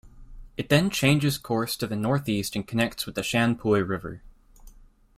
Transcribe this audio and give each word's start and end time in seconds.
It 0.57 0.69
then 0.69 0.89
changes 0.89 1.37
course 1.37 1.77
to 1.77 1.85
the 1.85 1.95
northeast 1.95 2.55
and 2.55 2.67
connects 2.67 3.05
with 3.05 3.23
Shan 3.23 3.55
Pui 3.55 3.87
River. 3.87 4.23